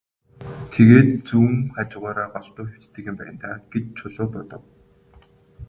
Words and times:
Тэгээд 0.73 1.09
зүүн 1.27 1.55
хажуугаараа 1.75 2.27
голдуу 2.35 2.65
хэвтдэг 2.73 3.03
юм 3.09 3.15
байна 3.17 3.35
даа 3.43 3.55
гэж 3.71 3.83
Чулуун 3.97 4.29
бодов. 4.35 4.63